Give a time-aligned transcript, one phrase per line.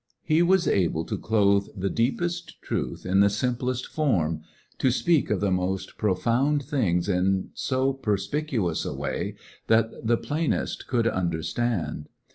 [0.23, 4.41] He was able to clothe the deepest truth in the simplest form,
[4.79, 9.35] to speak of the most pro found things in so perspicuous a way
[9.67, 12.09] that the plainest could understand.